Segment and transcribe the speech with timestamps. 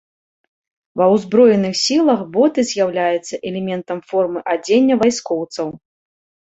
[1.01, 5.67] Ва ўзброеных сілах боты з'яўляюцца элементам формы адзення вайскоўцаў.